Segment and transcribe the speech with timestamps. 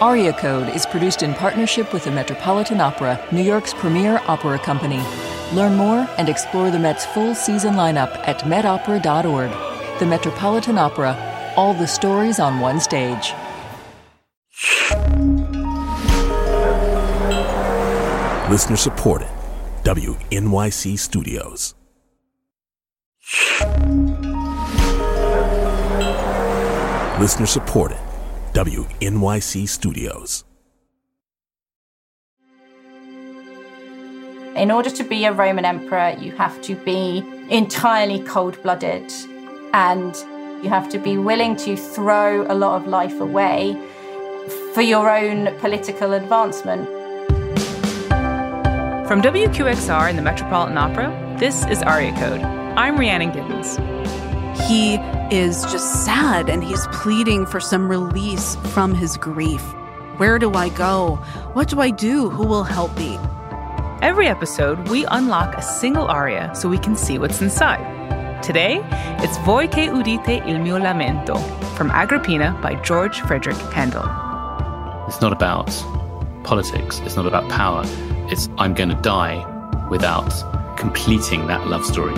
[0.00, 5.02] Aria Code is produced in partnership with the Metropolitan Opera, New York's premier opera company.
[5.54, 9.98] Learn more and explore the Met's full season lineup at metopera.org.
[9.98, 11.16] The Metropolitan Opera,
[11.56, 13.32] all the stories on one stage.
[18.50, 19.28] Listener supported.
[19.84, 21.74] WNYC Studios.
[27.18, 27.98] Listener supported.
[28.56, 30.42] WNYC Studios.
[34.56, 39.12] In order to be a Roman emperor, you have to be entirely cold blooded
[39.74, 40.16] and
[40.64, 43.76] you have to be willing to throw a lot of life away
[44.72, 46.88] for your own political advancement.
[49.06, 52.40] From WQXR and the Metropolitan Opera, this is Aria Code.
[52.40, 53.76] I'm Rhiannon Giddens.
[54.66, 54.96] He
[55.30, 59.62] is just sad and he's pleading for some release from his grief.
[60.18, 61.16] Where do I go?
[61.52, 62.30] What do I do?
[62.30, 63.18] Who will help me?
[64.02, 67.82] Every episode, we unlock a single aria so we can see what's inside.
[68.42, 68.80] Today,
[69.18, 71.36] it's Voi che udite il mio lamento
[71.74, 74.04] from Agrippina by George Frideric Handel.
[75.08, 75.66] It's not about
[76.44, 77.82] politics, it's not about power.
[78.30, 79.44] It's I'm going to die
[79.90, 80.30] without
[80.76, 82.14] completing that love story.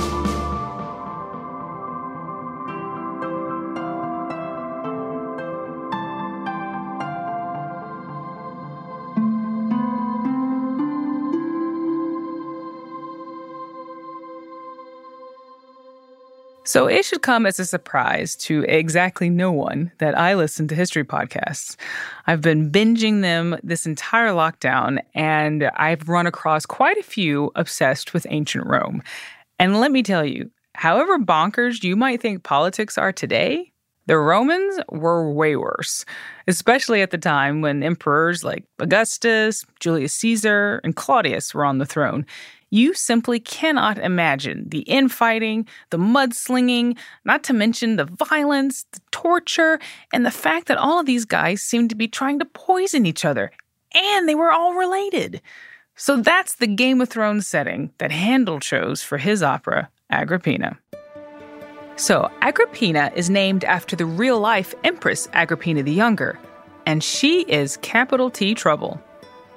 [16.68, 20.74] So it should come as a surprise to exactly no one that I listen to
[20.74, 21.76] history podcasts.
[22.26, 28.12] I've been binging them this entire lockdown, and I've run across quite a few obsessed
[28.12, 29.02] with ancient Rome.
[29.58, 33.72] And let me tell you, however bonkers you might think politics are today,
[34.04, 36.04] the Romans were way worse,
[36.46, 41.86] especially at the time when emperors like Augustus, Julius Caesar, and Claudius were on the
[41.86, 42.26] throne.
[42.70, 49.78] You simply cannot imagine the infighting, the mudslinging, not to mention the violence, the torture,
[50.12, 53.24] and the fact that all of these guys seemed to be trying to poison each
[53.24, 53.50] other.
[53.94, 55.40] And they were all related.
[55.96, 60.78] So that's the Game of Thrones setting that Handel chose for his opera, Agrippina.
[61.96, 66.38] So, Agrippina is named after the real life Empress Agrippina the Younger,
[66.86, 69.02] and she is capital T trouble.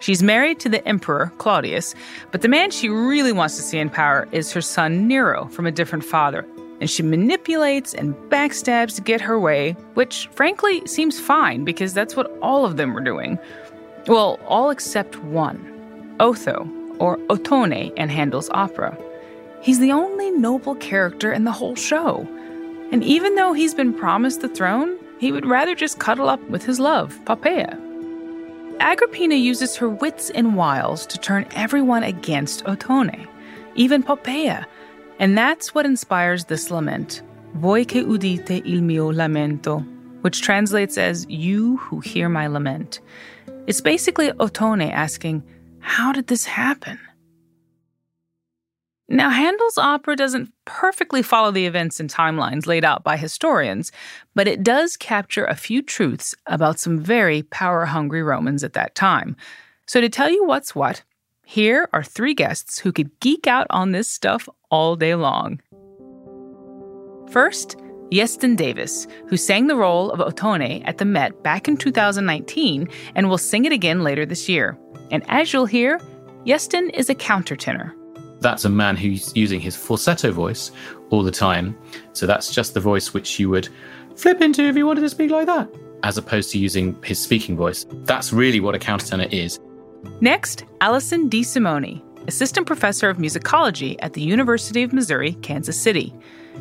[0.01, 1.93] She's married to the emperor, Claudius,
[2.31, 5.67] but the man she really wants to see in power is her son, Nero, from
[5.67, 6.43] a different father.
[6.79, 12.15] And she manipulates and backstabs to get her way, which frankly seems fine because that's
[12.15, 13.37] what all of them were doing.
[14.07, 16.67] Well, all except one Otho,
[16.97, 18.97] or Ottone in Handel's opera.
[19.61, 22.27] He's the only noble character in the whole show.
[22.91, 26.65] And even though he's been promised the throne, he would rather just cuddle up with
[26.65, 27.90] his love, Poppaea.
[28.81, 33.27] Agrippina uses her wits and wiles to turn everyone against Ottone,
[33.75, 34.65] even Poppaea,
[35.19, 37.21] and that's what inspires this lament,
[37.53, 39.85] Voi che udite il mio lamento,
[40.21, 43.01] which translates as You who hear my lament.
[43.67, 45.43] It's basically Ottone asking,
[45.79, 46.97] How did this happen?
[49.11, 53.91] Now, Handel's opera doesn't perfectly follow the events and timelines laid out by historians,
[54.35, 58.95] but it does capture a few truths about some very power hungry Romans at that
[58.95, 59.35] time.
[59.85, 61.03] So, to tell you what's what,
[61.45, 65.59] here are three guests who could geek out on this stuff all day long.
[67.31, 67.75] First,
[68.13, 73.29] Iestyn Davies, who sang the role of Ottone at the Met back in 2019 and
[73.29, 74.77] will sing it again later this year.
[75.11, 75.99] And as you'll hear,
[76.45, 77.91] Yestin is a countertenor
[78.41, 80.71] that's a man who's using his falsetto voice
[81.11, 81.77] all the time.
[82.13, 83.69] So that's just the voice which you would
[84.15, 85.69] flip into if you wanted to speak like that,
[86.03, 87.85] as opposed to using his speaking voice.
[88.03, 89.59] That's really what a countertenor is.
[90.19, 96.13] Next, Alison DeSimone, assistant professor of musicology at the University of Missouri, Kansas City.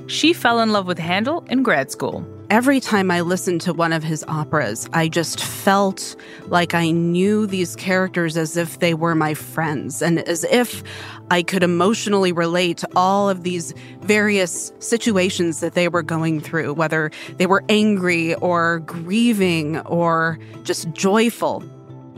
[0.06, 2.27] She fell in love with Handel in grad school.
[2.51, 6.17] Every time I listened to one of his operas, I just felt
[6.49, 10.82] like I knew these characters as if they were my friends and as if
[11.31, 16.75] I could emotionally relate to all of these various situations that they were going through,
[16.75, 21.62] whether they were angry or grieving or just joyful.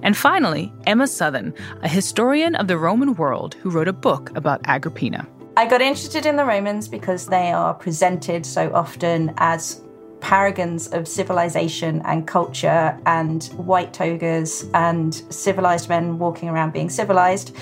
[0.03, 4.63] And finally, Emma Southon, a historian of the Roman world who wrote a book about
[4.65, 5.29] Agrippina.
[5.55, 9.83] I got interested in the Romans because they are presented so often as
[10.21, 17.55] paragons of civilization and culture and white togas and civilized men walking around being civilized.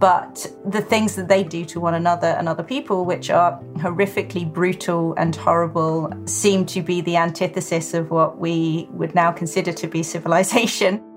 [0.00, 4.52] But the things that they do to one another and other people, which are horrifically
[4.52, 9.86] brutal and horrible, seem to be the antithesis of what we would now consider to
[9.86, 11.00] be civilization.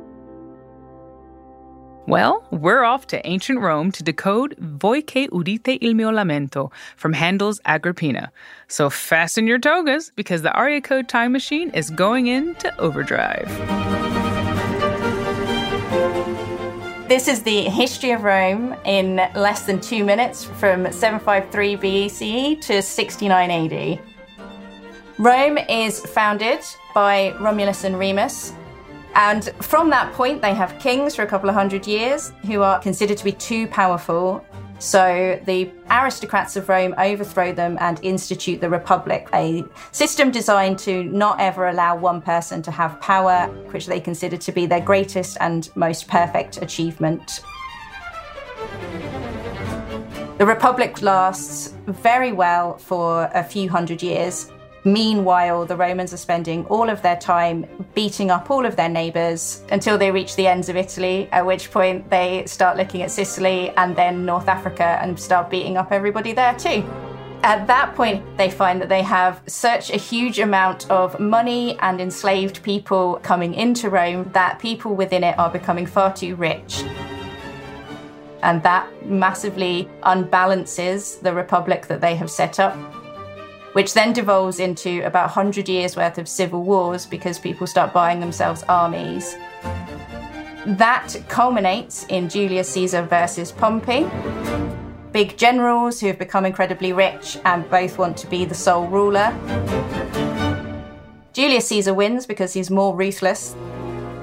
[2.09, 7.13] Well, we're off to ancient Rome to decode Voi che udite il mio lamento from
[7.13, 8.31] Handel's Agrippina.
[8.67, 13.47] So fasten your togas because the Aria Code time machine is going into overdrive.
[17.07, 22.81] This is the history of Rome in less than two minutes from 753 BCE to
[22.81, 23.99] 69 AD.
[25.19, 26.61] Rome is founded
[26.95, 28.53] by Romulus and Remus,
[29.15, 32.79] and from that point, they have kings for a couple of hundred years who are
[32.79, 34.45] considered to be too powerful.
[34.79, 41.03] So the aristocrats of Rome overthrow them and institute the Republic, a system designed to
[41.03, 45.37] not ever allow one person to have power, which they consider to be their greatest
[45.41, 47.41] and most perfect achievement.
[50.37, 54.49] The Republic lasts very well for a few hundred years.
[54.85, 59.61] Meanwhile, the Romans are spending all of their time beating up all of their neighbours
[59.71, 63.71] until they reach the ends of Italy, at which point they start looking at Sicily
[63.71, 66.83] and then North Africa and start beating up everybody there too.
[67.43, 72.01] At that point, they find that they have such a huge amount of money and
[72.01, 76.83] enslaved people coming into Rome that people within it are becoming far too rich.
[78.43, 82.77] And that massively unbalances the republic that they have set up
[83.73, 88.19] which then devolves into about 100 years worth of civil wars because people start buying
[88.19, 89.35] themselves armies.
[90.65, 94.09] That culminates in Julius Caesar versus Pompey.
[95.11, 99.35] Big generals who have become incredibly rich and both want to be the sole ruler.
[101.33, 103.55] Julius Caesar wins because he's more ruthless.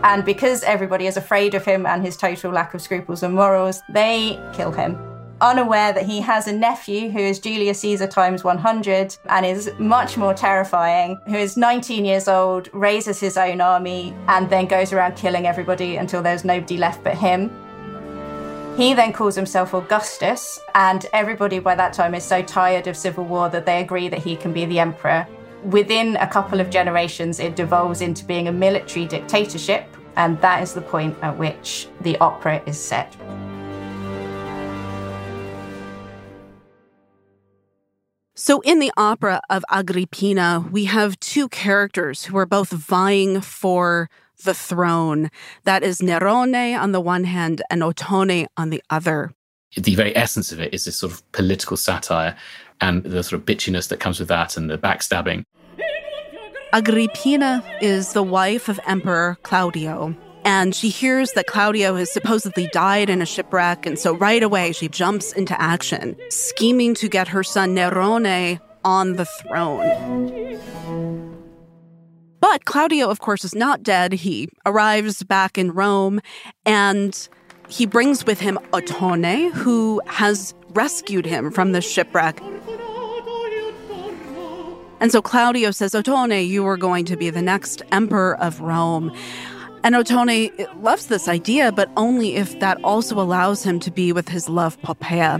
[0.02, 3.82] And because everybody is afraid of him and his total lack of scruples and morals,
[3.88, 9.16] they kill him unaware that he has a nephew who is Julius Caesar times 100
[9.28, 14.48] and is much more terrifying, who is 19 years old, raises his own army, and
[14.48, 17.50] then goes around killing everybody until there's nobody left but him.
[18.76, 23.24] He then calls himself Augustus, and everybody by that time is so tired of civil
[23.24, 25.26] war that they agree that he can be the emperor.
[25.64, 29.86] Within a couple of generations, it devolves into being a military dictatorship,
[30.16, 33.16] and that is the point at which the opera is set.
[38.46, 44.08] So, in the opera of Agrippina, we have two characters who are both vying for
[44.44, 45.32] the throne.
[45.64, 49.32] That is Nerone on the one hand and Ottone on the other.
[49.76, 52.36] The very essence of it is this sort of political satire
[52.80, 55.42] and the sort of bitchiness that comes with that and the backstabbing.
[56.72, 60.14] Agrippina is the wife of Emperor Claudio
[60.46, 63.84] and she hears that Claudio has supposedly died in a shipwreck.
[63.84, 69.14] And so right away, she jumps into action, scheming to get her son Nerone on
[69.14, 69.82] the throne.
[72.40, 74.12] But Claudio, of course, is not dead.
[74.12, 76.20] He arrives back in Rome
[76.64, 77.28] and
[77.68, 82.40] he brings with him Ottone, who has rescued him from the shipwreck.
[85.00, 89.12] And so Claudio says, Ottone, you are going to be the next emperor of Rome.
[89.86, 90.50] And Ottone
[90.82, 94.76] loves this idea, but only if that also allows him to be with his love
[94.82, 95.38] Poppaea.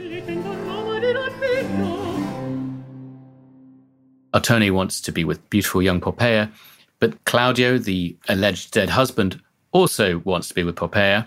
[4.33, 6.53] Ottone uh, wants to be with beautiful young Poppaea,
[7.01, 11.27] but Claudio, the alleged dead husband, also wants to be with Poppaea.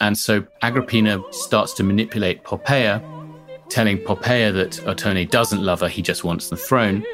[0.00, 3.02] And so Agrippina starts to manipulate Poppaea,
[3.68, 7.04] telling Poppaea that uh, Ottone doesn't love her, he just wants the throne.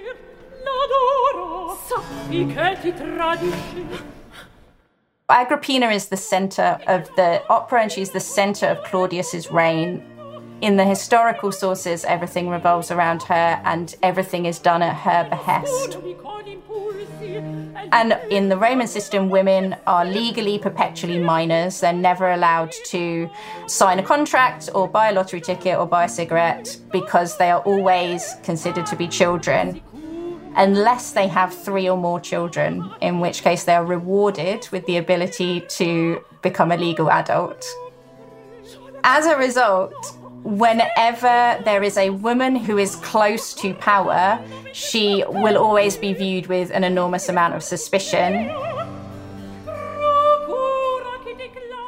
[5.28, 10.00] Agrippina is the center of the opera and she's the center of Claudius's reign.
[10.60, 15.98] In the historical sources, everything revolves around her and everything is done at her behest.
[17.90, 21.80] And in the Roman system, women are legally perpetually minors.
[21.80, 23.28] They're never allowed to
[23.66, 27.62] sign a contract or buy a lottery ticket or buy a cigarette because they are
[27.62, 29.82] always considered to be children
[30.56, 34.96] unless they have three or more children, in which case they are rewarded with the
[34.96, 37.64] ability to become a legal adult.
[39.04, 39.94] As a result,
[40.42, 46.46] whenever there is a woman who is close to power, she will always be viewed
[46.46, 48.50] with an enormous amount of suspicion.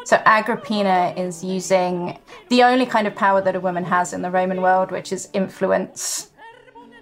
[0.05, 4.31] So Agrippina is using the only kind of power that a woman has in the
[4.31, 6.28] Roman world, which is influence.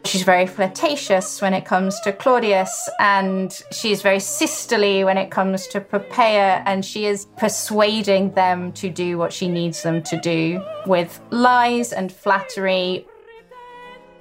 [0.07, 5.67] She's very flirtatious when it comes to Claudius, and she's very sisterly when it comes
[5.69, 10.65] to Poppaea, and she is persuading them to do what she needs them to do
[10.87, 13.05] with lies and flattery.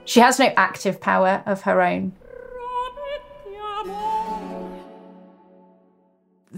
[0.06, 2.14] She has no active power of her own.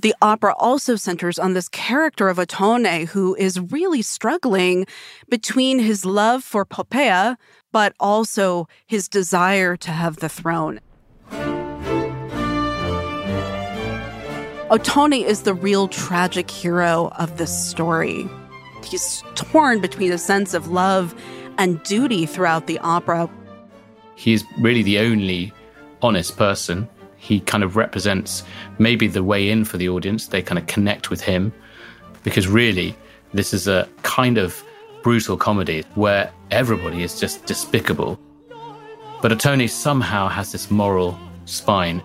[0.01, 4.86] The opera also centers on this character of Ottone who is really struggling
[5.27, 7.36] between his love for Poppaea,
[7.72, 10.80] but also his desire to have the throne.
[14.70, 18.30] Ottone is the real tragic hero of this story.
[18.84, 21.16] He's torn between a sense of love
[21.58, 23.30] and duty throughout the opera.
[24.16, 25.54] He's really the only
[26.01, 26.88] honest person.
[27.27, 28.41] He kind of represents
[28.79, 30.27] maybe the way in for the audience.
[30.27, 31.51] They kind of connect with him
[32.24, 32.96] because really,
[33.34, 34.63] this is a kind of
[35.03, 38.17] brutal comedy where everybody is just despicable.
[39.22, 42.01] But Ottone somehow has this moral spine.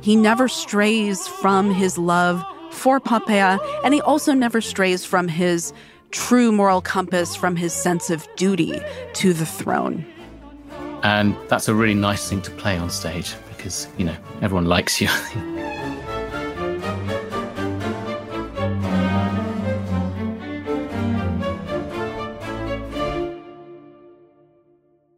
[0.00, 5.72] He never strays from his love for Poppaea, and he also never strays from his
[6.12, 8.80] true moral compass, from his sense of duty
[9.14, 10.06] to the throne.
[11.02, 15.00] And that's a really nice thing to play on stage because, you know, everyone likes
[15.00, 15.08] you.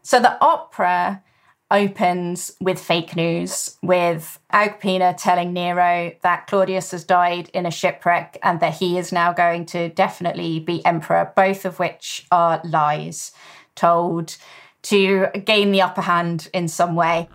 [0.03, 1.23] so the opera
[1.71, 8.39] opens with fake news, with Agrippina telling Nero that Claudius has died in a shipwreck
[8.43, 13.33] and that he is now going to definitely be emperor, both of which are lies
[13.75, 14.37] told
[14.85, 17.29] to gain the upper hand in some way.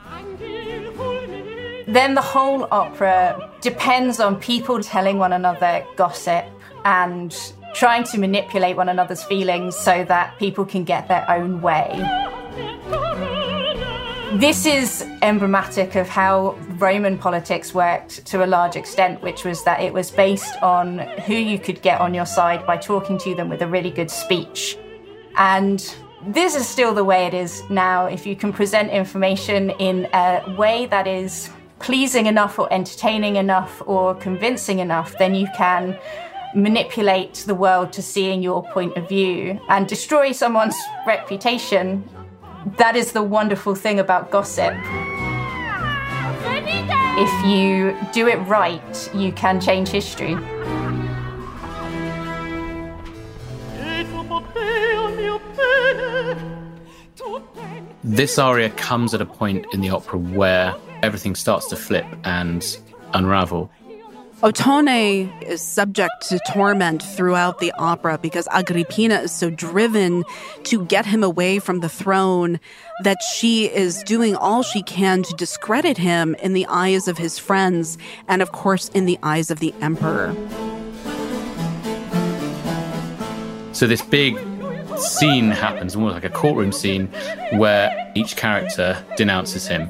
[1.88, 6.46] Then the whole opera depends on people telling one another gossip
[6.86, 7.36] and
[7.74, 11.88] trying to manipulate one another's feelings so that people can get their own way.
[14.34, 19.82] This is emblematic of how Roman politics worked to a large extent, which was that
[19.82, 23.50] it was based on who you could get on your side by talking to them
[23.50, 24.78] with a really good speech.
[25.36, 25.84] And
[26.28, 28.06] this is still the way it is now.
[28.06, 31.50] If you can present information in a way that is
[31.80, 35.98] pleasing enough or entertaining enough or convincing enough, then you can
[36.54, 42.04] manipulate the world to seeing your point of view and destroy someone's reputation
[42.78, 44.74] that is the wonderful thing about gossip.
[46.12, 50.38] Ah, if you do it right, you can change history.
[58.20, 62.78] This aria comes at a point in the opera where everything starts to flip and
[63.14, 63.72] unravel.
[64.44, 70.26] Ottone is subject to torment throughout the opera because Agrippina is so driven
[70.64, 72.60] to get him away from the throne
[73.06, 77.40] that she is doing all she can to discredit him in the eyes of his
[77.40, 77.98] friends
[78.28, 80.36] and, of course, in the eyes of the emperor.
[83.72, 84.38] So, this big
[85.00, 87.08] scene happens, almost like a courtroom scene,
[87.54, 89.90] where each character denounces him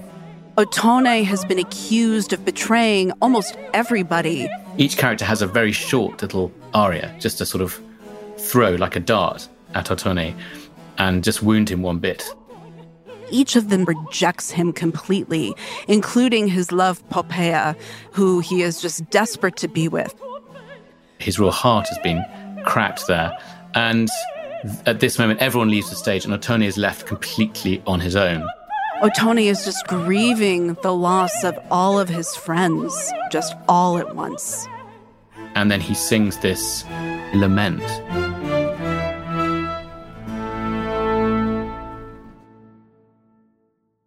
[0.60, 4.50] Ottone has been accused of betraying almost everybody.
[4.78, 7.82] Each character has a very short little aria, just to sort of
[8.38, 10.36] throw like a dart at Ottone
[10.98, 12.26] and just wound him one bit.
[13.32, 15.56] Each of them rejects him completely,
[15.88, 17.78] including his love Poppaea,
[18.12, 20.14] who he is just desperate to be with.
[21.20, 22.26] His real heart has been
[22.66, 23.32] cracked there.
[23.76, 24.10] And
[24.86, 28.48] at this moment, everyone leaves the stage, and Ottone is left completely on his own.
[29.02, 34.68] Ottone is just grieving the loss of all of his friends, just all at once.
[35.56, 36.84] And then he sings this
[37.34, 37.84] lament.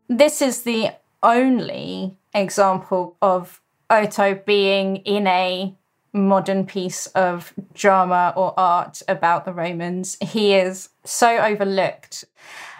[0.08, 0.90] This is the
[1.22, 5.74] only example of Otho being in a
[6.12, 10.16] modern piece of drama or art about the Romans.
[10.20, 12.24] He is so overlooked.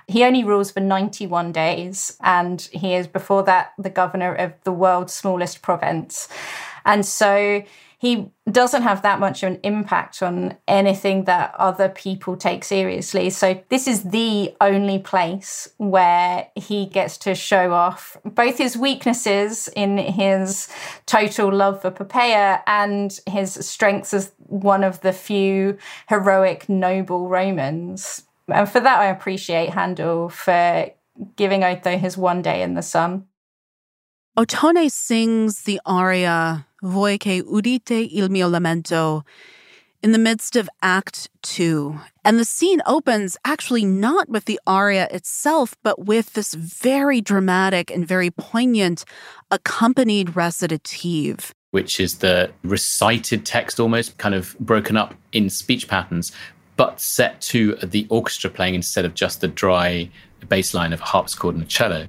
[0.08, 4.72] He only rules for 91 days, and he is before that the governor of the
[4.72, 6.28] world's smallest province.
[6.84, 7.62] And so
[8.02, 13.30] he doesn't have that much of an impact on anything that other people take seriously.
[13.30, 19.68] So, this is the only place where he gets to show off both his weaknesses
[19.76, 20.66] in his
[21.06, 25.78] total love for Poppaea and his strengths as one of the few
[26.08, 28.24] heroic, noble Romans.
[28.48, 30.90] And for that, I appreciate Handel for
[31.36, 33.28] giving Otho his one day in the sun.
[34.36, 39.24] Ottone sings the aria Voi che udite il mio lamento
[40.02, 42.00] in the midst of Act Two.
[42.24, 47.90] And the scene opens actually not with the aria itself, but with this very dramatic
[47.90, 49.04] and very poignant
[49.50, 51.54] accompanied recitative.
[51.70, 56.32] Which is the recited text almost kind of broken up in speech patterns,
[56.76, 60.10] but set to the orchestra playing instead of just the dry
[60.48, 62.08] bass line of a harpsichord and a cello.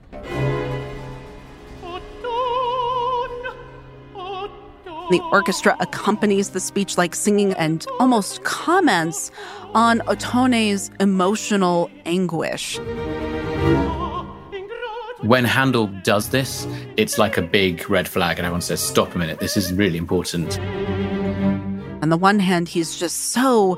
[5.09, 9.31] The orchestra accompanies the speech like singing and almost comments
[9.73, 12.79] on Ottone's emotional anguish.
[15.19, 19.17] When Handel does this, it's like a big red flag, and everyone says, Stop a
[19.17, 20.57] minute, this is really important.
[22.01, 23.77] On the one hand, he's just so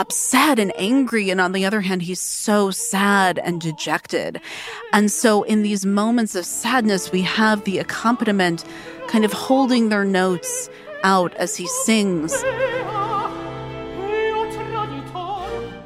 [0.00, 1.28] upset and angry.
[1.28, 4.40] And on the other hand, he's so sad and dejected.
[4.92, 8.64] And so, in these moments of sadness, we have the accompaniment
[9.08, 10.70] kind of holding their notes
[11.04, 12.32] out as he sings.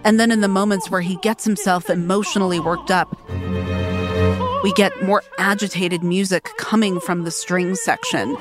[0.04, 3.18] And then, in the moments where he gets himself emotionally worked up,
[4.62, 8.37] we get more agitated music coming from the string section.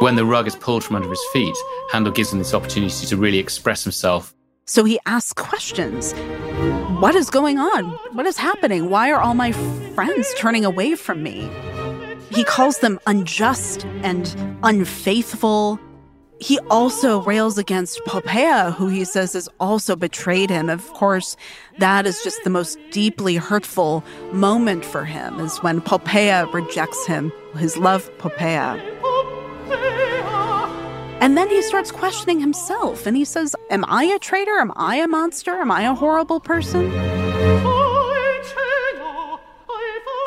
[0.00, 1.56] When the rug is pulled from under his feet,
[1.92, 4.34] Handel gives him this opportunity to really express himself.
[4.68, 6.12] So he asks questions.
[7.00, 7.84] What is going on?
[8.12, 8.90] What is happening?
[8.90, 11.50] Why are all my friends turning away from me?
[12.30, 15.80] He calls them unjust and unfaithful.
[16.38, 20.68] He also rails against Poppaea, who he says has also betrayed him.
[20.68, 21.34] Of course,
[21.78, 27.32] that is just the most deeply hurtful moment for him, is when Poppaea rejects him,
[27.56, 28.97] his love Poppaea.
[31.20, 34.58] And then he starts questioning himself and he says, Am I a traitor?
[34.58, 35.52] Am I a monster?
[35.60, 36.92] Am I a horrible person?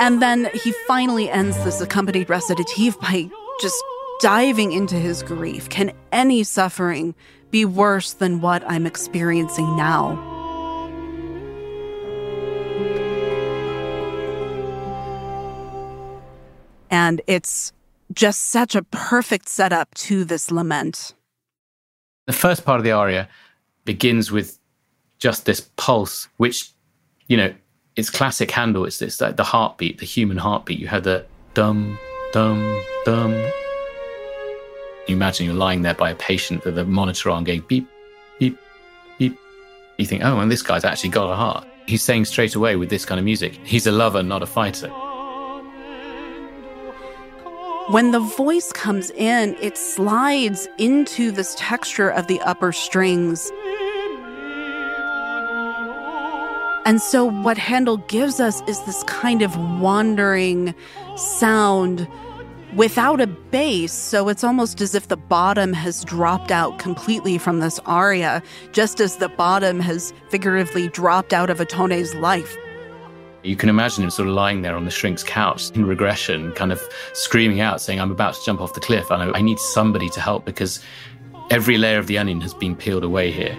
[0.01, 3.29] And then he finally ends this accompanied recitative by
[3.61, 3.83] just
[4.19, 5.69] diving into his grief.
[5.69, 7.13] Can any suffering
[7.51, 10.17] be worse than what I'm experiencing now?
[16.89, 17.71] And it's
[18.13, 21.13] just such a perfect setup to this lament.
[22.27, 23.27] The first part of the aria
[23.85, 24.59] begins with
[25.19, 26.71] just this pulse, which,
[27.27, 27.53] you know,
[27.95, 28.85] it's classic Handel.
[28.85, 30.79] It's this like the heartbeat, the human heartbeat.
[30.79, 31.97] You had the dum,
[32.31, 33.33] dum, dum.
[35.07, 37.87] You imagine you're lying there by a patient with a monitor on going beep,
[38.39, 38.57] beep,
[39.17, 39.37] beep.
[39.97, 41.67] You think, oh, and this guy's actually got a heart.
[41.87, 44.91] He's saying straight away with this kind of music, he's a lover, not a fighter.
[47.91, 53.51] When the voice comes in, it slides into this texture of the upper strings.
[56.85, 60.73] And so, what Handel gives us is this kind of wandering
[61.17, 62.07] sound
[62.77, 63.91] without a bass.
[63.91, 69.01] So, it's almost as if the bottom has dropped out completely from this aria, just
[69.01, 72.55] as the bottom has figuratively dropped out of Ottone's life.
[73.43, 76.71] You can imagine him sort of lying there on the shrink's couch in regression, kind
[76.71, 76.79] of
[77.13, 79.11] screaming out, saying, I'm about to jump off the cliff.
[79.11, 80.79] I, I need somebody to help because
[81.49, 83.57] every layer of the onion has been peeled away here.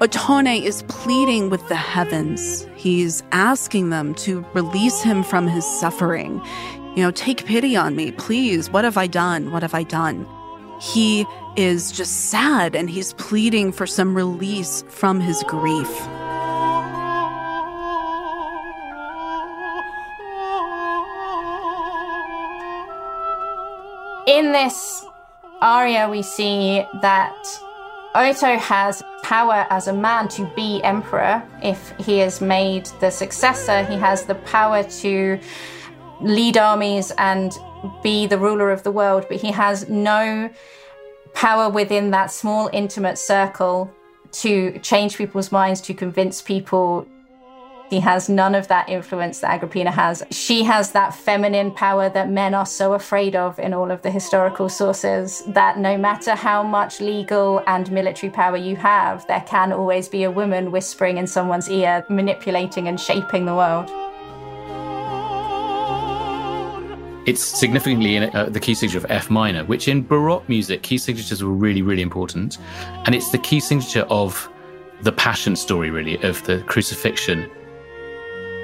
[0.00, 2.66] Ottone is pleading with the heavens.
[2.76, 6.40] He's asking them to release him from his suffering.
[6.96, 8.70] You know, take pity on me, please.
[8.70, 9.50] What have I done?
[9.50, 10.26] What have I done?
[10.80, 11.26] He
[11.58, 15.90] is just sad and he's pleading for some release from his grief.
[24.28, 25.04] In this
[25.60, 27.34] aria, we see that
[28.14, 31.42] Otho has power as a man to be emperor.
[31.60, 35.40] If he is made the successor, he has the power to
[36.20, 37.52] lead armies and
[38.00, 40.50] be the ruler of the world, but he has no
[41.38, 43.88] power within that small, intimate circle
[44.32, 47.06] to change people's minds, to convince people.
[47.90, 50.24] He has none of that influence that Agrippina has.
[50.32, 54.10] She has that feminine power that men are so afraid of in all of the
[54.10, 59.72] historical sources that no matter how much legal and military power you have, there can
[59.72, 63.88] always be a woman whispering in someone's ear, manipulating and shaping the world.
[67.28, 70.96] It's significantly in uh, the key signature of F minor, which in Baroque music, key
[70.96, 72.56] signatures were really, really important.
[73.04, 74.48] And it's the key signature of
[75.02, 77.50] the passion story, really, of the crucifixion.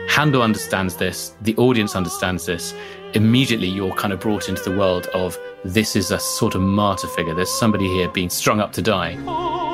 [0.08, 2.72] Handel understands this, the audience understands this.
[3.12, 7.08] Immediately, you're kind of brought into the world of this is a sort of martyr
[7.08, 7.34] figure.
[7.34, 9.73] There's somebody here being strung up to die.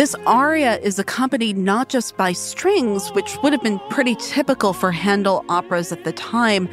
[0.00, 4.90] This aria is accompanied not just by strings, which would have been pretty typical for
[4.90, 6.70] Handel operas at the time,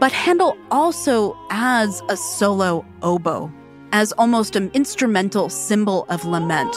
[0.00, 3.48] but Handel also adds a solo oboe
[3.92, 6.74] as almost an instrumental symbol of lament.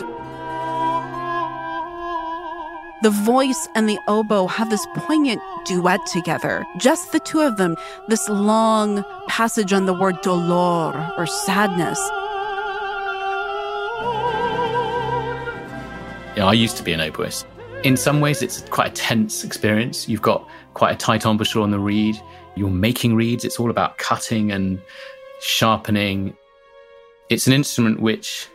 [3.01, 7.75] The voice and the oboe have this poignant duet together, just the two of them,
[8.07, 11.99] this long passage on the word dolor or sadness.
[16.37, 17.45] You know, I used to be an oboist.
[17.83, 20.07] In some ways, it's quite a tense experience.
[20.07, 22.15] You've got quite a tight embouchure on the reed.
[22.55, 23.43] You're making reeds.
[23.43, 24.79] It's all about cutting and
[25.41, 26.37] sharpening.
[27.29, 28.47] It's an instrument which,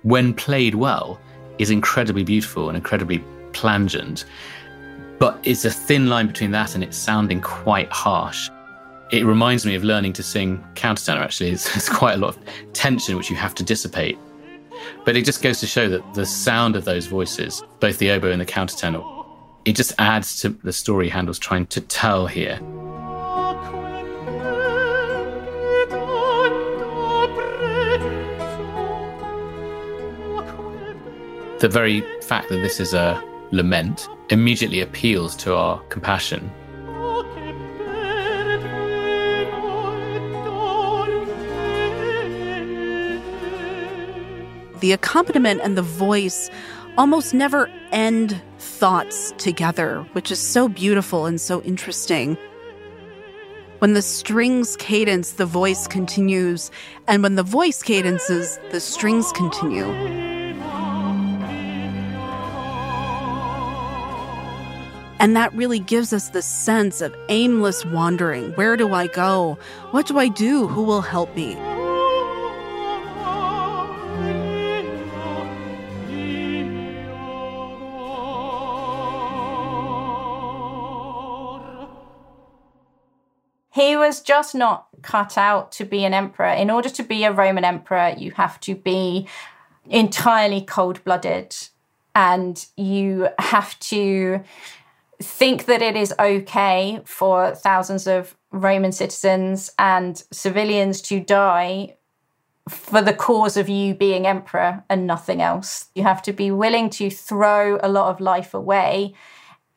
[0.00, 1.20] when played well,
[1.58, 3.22] is incredibly beautiful and incredibly
[3.52, 4.24] plangent.
[5.18, 8.48] But it's a thin line between that and it sounding quite harsh.
[9.12, 11.50] It reminds me of learning to sing countertenor, actually.
[11.50, 12.38] It's, it's quite a lot of
[12.72, 14.16] tension which you have to dissipate.
[15.04, 18.30] But it just goes to show that the sound of those voices, both the oboe
[18.30, 19.04] and the countertenor,
[19.64, 22.58] it just adds to the story Handel's trying to tell here.
[31.58, 36.50] The very fact that this is a lament immediately appeals to our compassion.
[44.80, 46.50] The accompaniment and the voice
[46.98, 52.36] almost never end thoughts together, which is so beautiful and so interesting.
[53.78, 56.70] When the strings cadence, the voice continues,
[57.06, 59.84] and when the voice cadences, the strings continue.
[65.18, 68.52] And that really gives us the sense of aimless wandering.
[68.52, 69.58] Where do I go?
[69.90, 70.66] What do I do?
[70.68, 71.56] Who will help me?
[83.76, 86.48] He was just not cut out to be an emperor.
[86.48, 89.28] In order to be a Roman emperor, you have to be
[89.84, 91.54] entirely cold blooded
[92.14, 94.42] and you have to
[95.22, 101.96] think that it is okay for thousands of Roman citizens and civilians to die
[102.70, 105.88] for the cause of you being emperor and nothing else.
[105.94, 109.12] You have to be willing to throw a lot of life away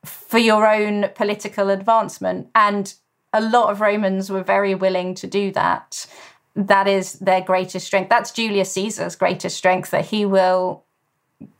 [0.05, 2.47] for your own political advancement.
[2.55, 2.93] And
[3.33, 6.07] a lot of Romans were very willing to do that.
[6.55, 8.09] That is their greatest strength.
[8.09, 10.83] That's Julius Caesar's greatest strength that he will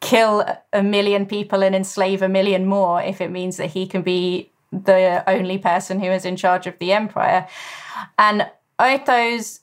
[0.02, 4.02] kill a million people and enslave a million more if it means that he can
[4.02, 7.48] be the only person who is in charge of the empire.
[8.18, 9.62] And Otho's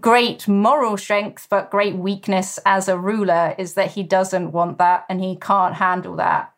[0.00, 5.04] great moral strength, but great weakness as a ruler is that he doesn't want that
[5.08, 6.52] and he can't handle that.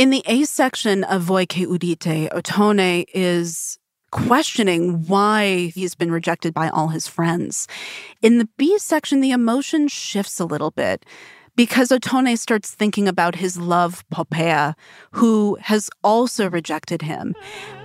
[0.00, 3.78] In the A section of Voi che udite, Ottone is
[4.10, 7.68] questioning why he's been rejected by all his friends.
[8.22, 11.04] In the B section, the emotion shifts a little bit
[11.56, 14.74] because Ottone starts thinking about his love, Poppea,
[15.12, 17.34] who has also rejected him.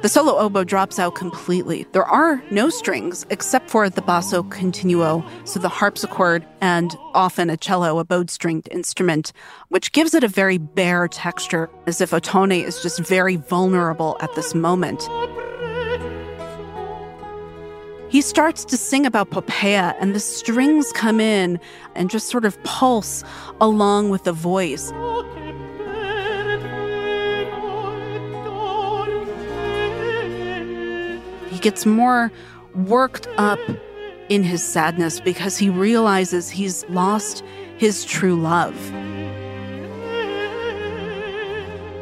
[0.02, 1.86] The solo oboe drops out completely.
[1.92, 7.58] There are no strings except for the basso continuo, so the harpsichord and often a
[7.58, 9.32] cello, a bowed stringed instrument,
[9.70, 14.34] which gives it a very bare texture, as if Ottone is just very vulnerable at
[14.36, 15.08] this moment.
[18.16, 21.60] He starts to sing about Poppea, and the strings come in
[21.96, 23.26] and just sort of pulse
[23.60, 24.90] along with the voice.
[31.50, 32.32] He gets more
[32.74, 33.60] worked up
[34.30, 37.44] in his sadness because he realizes he's lost
[37.76, 38.78] his true love.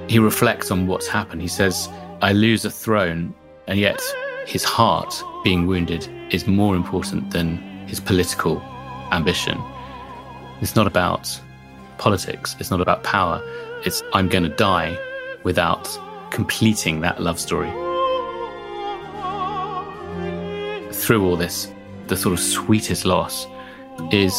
[0.07, 1.41] He reflects on what's happened.
[1.41, 1.89] He says,
[2.21, 3.33] I lose a throne,
[3.65, 3.99] and yet
[4.45, 8.61] his heart being wounded is more important than his political
[9.11, 9.61] ambition.
[10.61, 11.39] It's not about
[11.97, 13.41] politics, it's not about power.
[13.85, 14.97] It's I'm going to die
[15.43, 15.89] without
[16.31, 17.69] completing that love story.
[20.93, 21.69] Through all this,
[22.07, 23.45] the sort of sweetest loss
[24.11, 24.33] is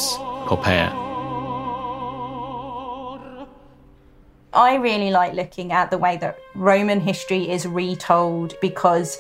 [0.47, 1.05] Poppea.
[4.55, 9.19] I really like looking at the way that Roman history is retold because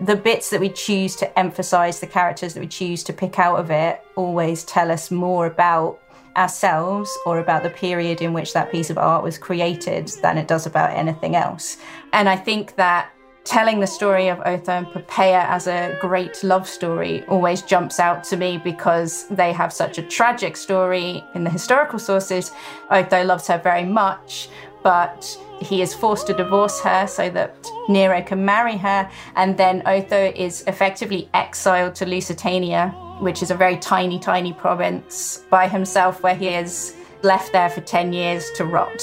[0.00, 3.58] the bits that we choose to emphasize, the characters that we choose to pick out
[3.58, 6.00] of it, always tell us more about
[6.36, 10.48] ourselves or about the period in which that piece of art was created than it
[10.48, 11.76] does about anything else.
[12.12, 13.10] And I think that
[13.44, 18.24] telling the story of Otho and Poppea as a great love story always jumps out
[18.24, 22.52] to me because they have such a tragic story in the historical sources.
[22.90, 24.48] Otho loves her very much,
[24.84, 29.10] but he is forced to divorce her so that Nero can marry her.
[29.34, 35.42] And then Otho is effectively exiled to Lusitania, which is a very tiny, tiny province
[35.50, 39.02] by himself, where he is left there for 10 years to rot.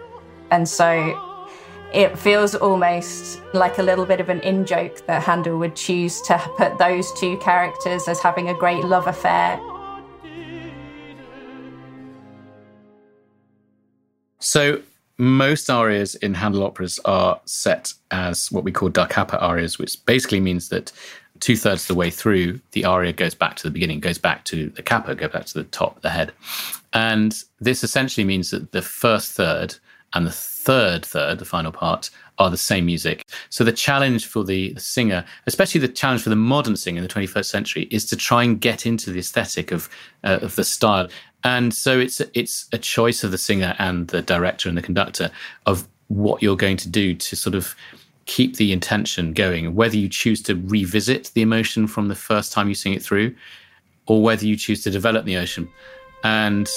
[0.50, 1.24] and so
[1.94, 6.20] it feels almost like a little bit of an in joke that Handel would choose
[6.22, 9.58] to put those two characters as having a great love affair
[14.40, 14.82] So
[15.18, 20.04] most arias in Handel operas are set as what we call da capo arias, which
[20.06, 20.92] basically means that
[21.40, 24.44] two thirds of the way through, the aria goes back to the beginning, goes back
[24.44, 26.32] to the capo, goes back to the top, the head.
[26.92, 29.76] And this essentially means that the first third
[30.14, 33.24] and the third third, the final part, are the same music.
[33.50, 37.12] So the challenge for the singer, especially the challenge for the modern singer in the
[37.12, 39.88] 21st century, is to try and get into the aesthetic of
[40.24, 41.08] uh, of the style.
[41.44, 45.30] And so it's it's a choice of the singer and the director and the conductor
[45.66, 47.76] of what you're going to do to sort of
[48.26, 52.68] keep the intention going, whether you choose to revisit the emotion from the first time
[52.68, 53.34] you sing it through,
[54.06, 55.68] or whether you choose to develop the emotion.
[56.24, 56.68] And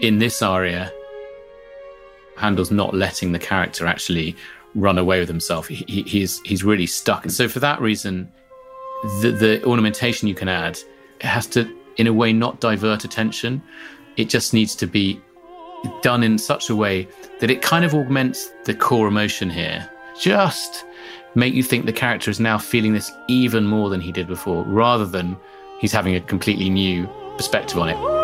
[0.00, 0.92] in this aria,
[2.36, 4.36] Handel's not letting the character actually
[4.74, 5.66] run away with himself.
[5.68, 7.24] He, he's he's really stuck.
[7.24, 8.30] And so for that reason,
[9.20, 10.78] the, the ornamentation you can add
[11.20, 13.62] has to in a way not divert attention.
[14.16, 15.20] It just needs to be
[16.02, 17.06] done in such a way
[17.40, 19.88] that it kind of augments the core emotion here.
[20.18, 20.84] Just
[21.34, 24.64] make you think the character is now feeling this even more than he did before,
[24.64, 25.36] rather than
[25.80, 28.18] he's having a completely new perspective on it.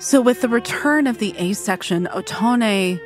[0.00, 3.00] So, with the return of the A section, Ottone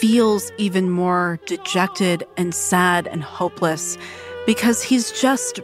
[0.00, 3.96] feels even more dejected and sad and hopeless
[4.46, 5.60] because he's just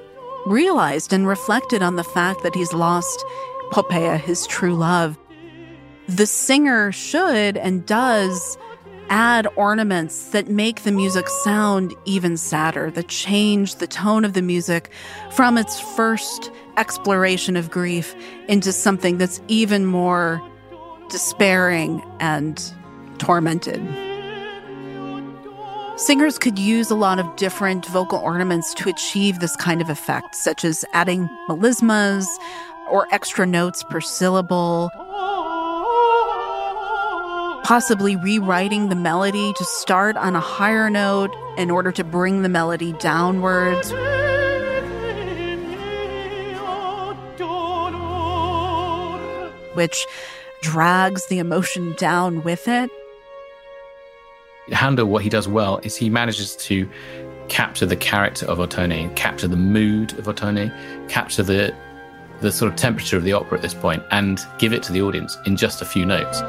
[0.47, 3.25] realized and reflected on the fact that he's lost
[3.71, 5.19] Poppea, his true love.
[6.09, 8.59] The singer should and does
[9.09, 14.43] add ornaments that make the music sound even sadder, that change the tone of the
[14.43, 14.91] music
[15.33, 18.15] from its first exploration of grief
[18.49, 20.43] into something that's even more
[21.09, 22.73] despairing and
[23.19, 23.81] tormented.
[25.97, 30.35] Singers could use a lot of different vocal ornaments to achieve this kind of effect,
[30.35, 32.27] such as adding melismas
[32.91, 34.91] or extra notes per syllable,
[37.63, 42.49] possibly rewriting the melody to start on a higher note in order to bring the
[42.49, 43.93] melody downwards.
[49.75, 50.07] Which
[50.63, 52.91] drags the emotion down with it.
[54.71, 56.89] Handel, what he does well is he manages to
[57.49, 60.73] capture the character of Ottone, capture the mood of Ottone,
[61.09, 61.75] capture the
[62.41, 65.01] the sort of temperature of the opera at this point, and give it to the
[65.01, 66.41] audience in just a few notes.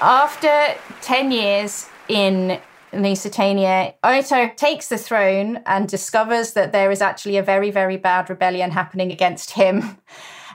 [0.00, 2.58] After 10 years in
[2.92, 8.30] Lusitania, Otho takes the throne and discovers that there is actually a very, very bad
[8.30, 9.98] rebellion happening against him.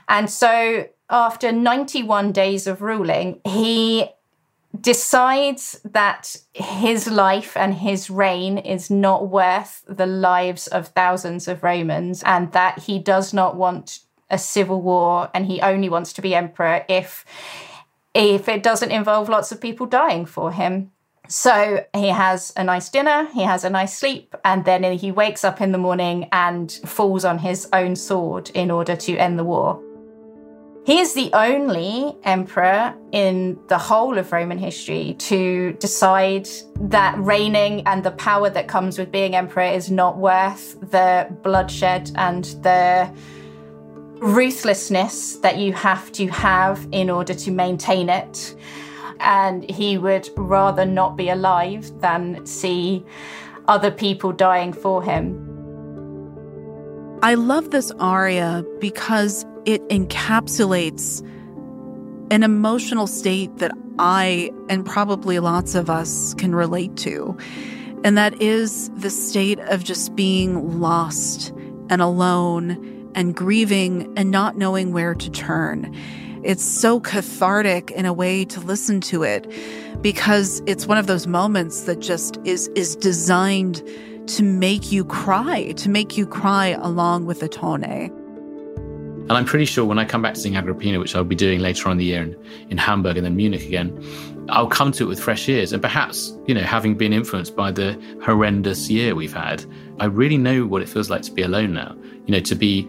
[0.08, 4.08] And so, after 91 days of ruling, he
[4.80, 11.62] decides that his life and his reign is not worth the lives of thousands of
[11.62, 16.22] Romans and that he does not want a civil war and he only wants to
[16.22, 17.24] be emperor if
[18.14, 20.90] if it doesn't involve lots of people dying for him.
[21.28, 25.42] So he has a nice dinner, he has a nice sleep, and then he wakes
[25.42, 29.44] up in the morning and falls on his own sword in order to end the
[29.44, 29.80] war.
[30.84, 36.46] He is the only emperor in the whole of Roman history to decide
[36.78, 42.10] that reigning and the power that comes with being emperor is not worth the bloodshed
[42.16, 43.10] and the
[44.18, 48.54] ruthlessness that you have to have in order to maintain it
[49.20, 53.04] and he would rather not be alive than see
[53.68, 55.40] other people dying for him.
[57.22, 61.26] I love this aria because it encapsulates
[62.30, 67.36] an emotional state that I and probably lots of us can relate to.
[68.02, 71.52] And that is the state of just being lost
[71.88, 75.94] and alone and grieving and not knowing where to turn.
[76.44, 79.50] It's so cathartic in a way to listen to it
[80.02, 83.82] because it's one of those moments that just is is designed
[84.26, 88.10] to make you cry, to make you cry along with Ottone.
[89.24, 91.60] And I'm pretty sure when I come back to sing Agrippina, which I'll be doing
[91.60, 92.36] later on in the year in,
[92.68, 94.04] in Hamburg and then Munich again,
[94.50, 95.72] I'll come to it with fresh ears.
[95.72, 99.64] And perhaps, you know, having been influenced by the horrendous year we've had,
[99.98, 101.96] I really know what it feels like to be alone now.
[102.26, 102.86] You know, to be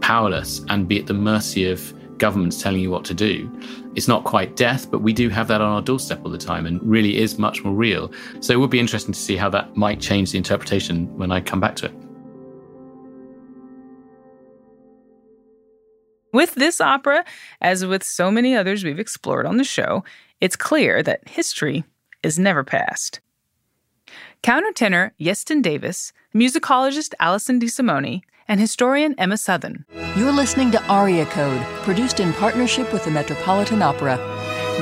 [0.00, 3.50] powerless and be at the mercy of governments telling you what to do.
[3.96, 6.66] It's not quite death, but we do have that on our doorstep all the time
[6.66, 8.12] and really is much more real.
[8.38, 11.40] So it would be interesting to see how that might change the interpretation when I
[11.40, 11.94] come back to it.
[16.32, 17.24] With this opera,
[17.60, 20.04] as with so many others we've explored on the show,
[20.40, 21.82] it's clear that history
[22.22, 23.20] is never past.
[24.44, 29.86] Countertenor Iestyn Davies, musicologist Alison DeSimone, and historian Emma Southon.
[30.14, 34.18] You're listening to Aria Code, produced in partnership with the Metropolitan Opera.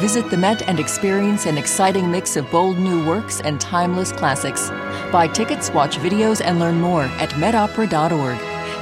[0.00, 4.70] Visit the Met and experience an exciting mix of bold new works and timeless classics.
[5.12, 8.38] Buy tickets, watch videos, and learn more at metopera.org.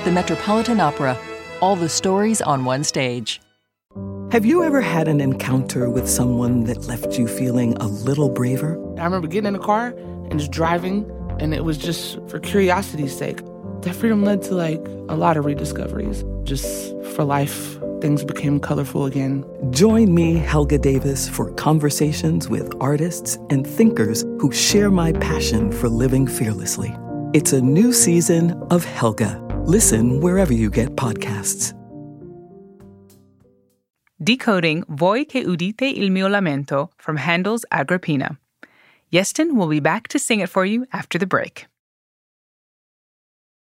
[0.06, 1.18] The Metropolitan Opera
[1.60, 3.42] all the stories on one stage.
[4.30, 8.78] Have you ever had an encounter with someone that left you feeling a little braver?
[8.98, 9.88] I remember getting in the car
[10.30, 13.40] and just driving, and it was just for curiosity's sake.
[13.88, 16.22] That freedom led to like a lot of rediscoveries.
[16.44, 19.46] Just for life, things became colorful again.
[19.70, 25.88] Join me, Helga Davis, for conversations with artists and thinkers who share my passion for
[25.88, 26.94] living fearlessly.
[27.32, 31.72] It's a new season of Helga Listen wherever you get podcasts.
[34.22, 38.38] Decoding Voi che udite il mio lamento from Handel's Agrippina.
[39.10, 41.66] Iestyn will be back to sing it for you after the break.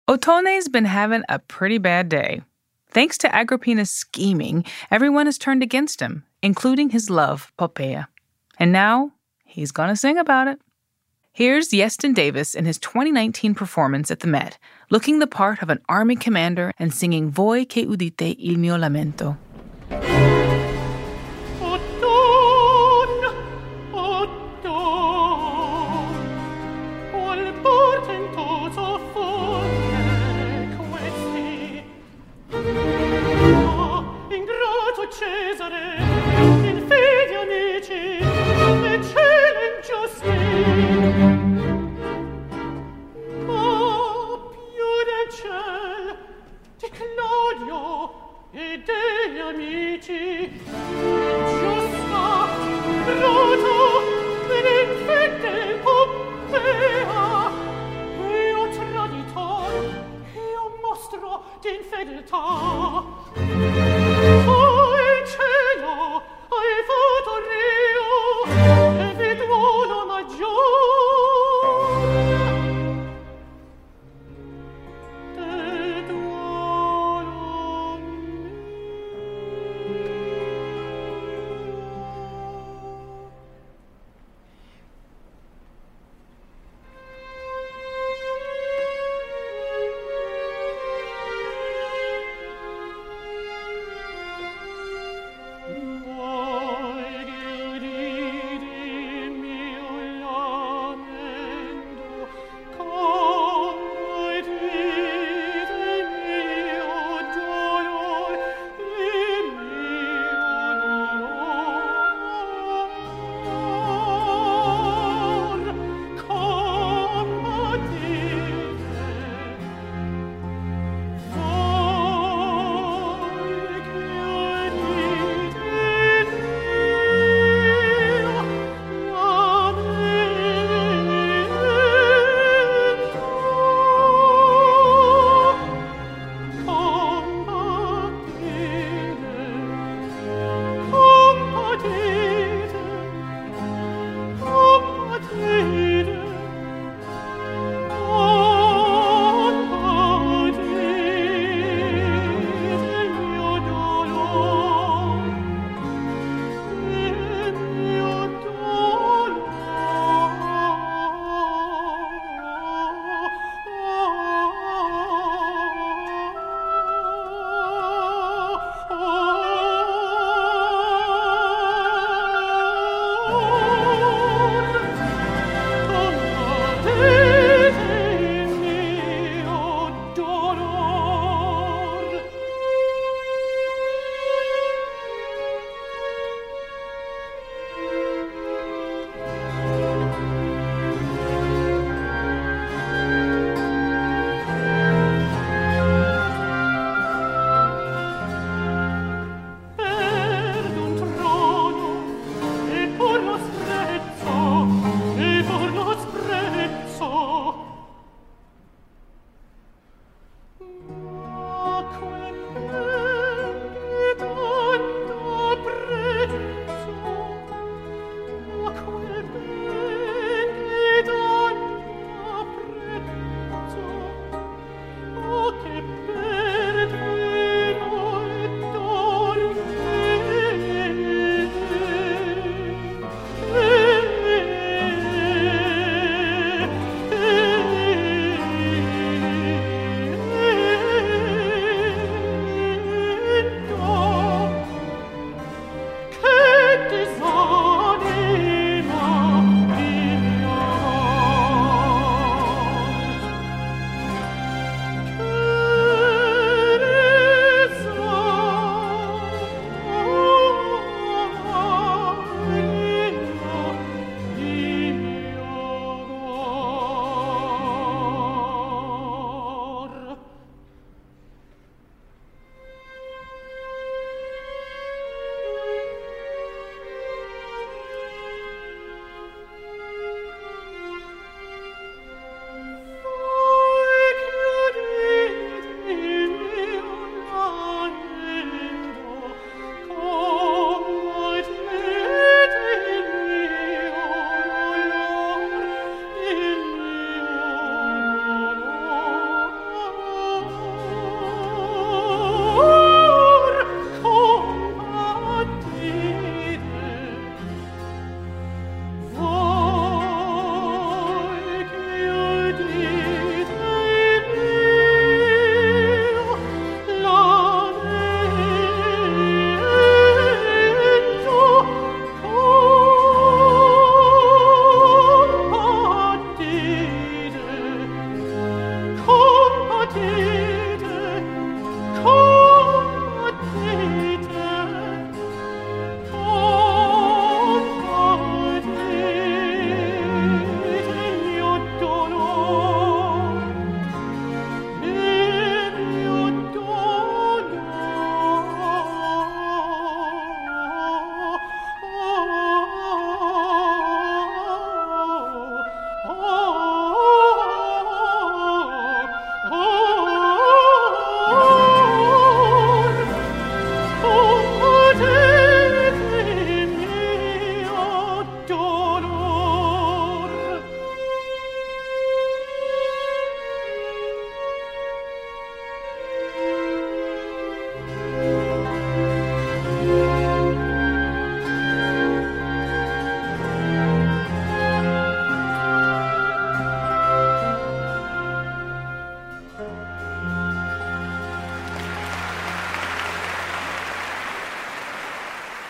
[0.10, 2.42] Ottone's been having a pretty bad day.
[2.90, 8.08] Thanks to Agrippina's scheming, everyone has turned against him, including his love, Poppaea.
[8.58, 9.12] And now
[9.46, 10.60] he's gonna sing about it.
[11.32, 14.58] Here's Iestyn Davies in his 2019 performance at the Met,
[14.90, 19.38] looking the part of an army commander and singing Voi che udite il mio lamento.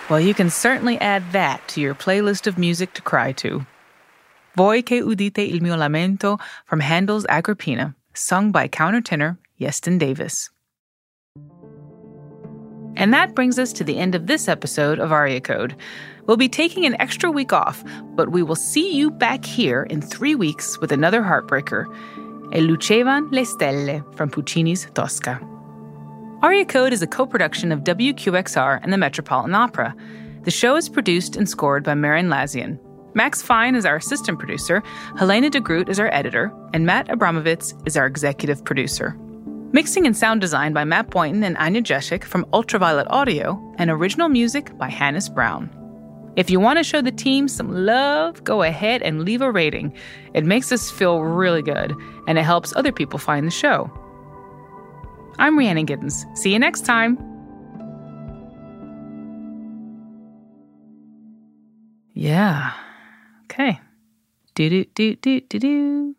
[0.10, 3.66] Well, you can certainly add that to your playlist of music to cry to.
[4.56, 10.50] Voi che udite il mio lamento from Handel's Agrippina, sung by countertenor Iestyn Davies.
[12.96, 15.76] And that brings us to the end of this episode of Aria Code.
[16.26, 17.84] We'll be taking an extra week off,
[18.16, 21.86] but we will see you back here in three weeks with another heartbreaker,
[22.52, 25.40] E lucevan le stelle from Puccini's Tosca.
[26.42, 29.94] Aria Code is a co production of WQXR and the Metropolitan Opera.
[30.44, 32.80] The show is produced and scored by Merrin Lazyan.
[33.14, 34.82] Max Fine is our assistant producer,
[35.18, 39.18] Helena de Groot is our editor, and Matt Abramovitz is our executive producer.
[39.74, 44.30] Mixing and sound design by Matt Boynton and Anya Grzesik from Ultraviolet Audio, and original
[44.30, 45.70] music by Hannis Brown.
[46.38, 49.94] If you want to show the team some love, go ahead and leave a rating.
[50.34, 51.94] It makes us feel really good,
[52.28, 53.92] and it helps other people find the show.
[55.40, 56.26] I'm Rhiannon Giddens.
[56.38, 57.18] See you next time.
[62.14, 62.74] Yeah.
[63.46, 63.80] Okay.
[64.54, 66.19] Do do do do do do.